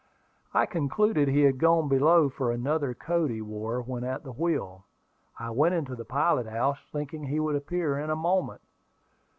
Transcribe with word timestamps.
I 0.51 0.65
concluded 0.65 1.27
he 1.27 1.41
had 1.43 1.59
gone 1.59 1.87
below 1.87 2.27
for 2.27 2.51
another 2.51 2.95
coat 2.95 3.29
he 3.29 3.39
wore 3.39 3.83
when 3.83 4.03
at 4.03 4.23
the 4.23 4.31
wheel. 4.31 4.83
I 5.37 5.51
went 5.51 5.75
into 5.75 5.95
the 5.95 6.05
pilot 6.05 6.47
house, 6.47 6.79
thinking 6.91 7.25
he 7.27 7.39
would 7.39 7.55
appear 7.55 7.99
in 7.99 8.09
a 8.09 8.15
moment. 8.15 8.61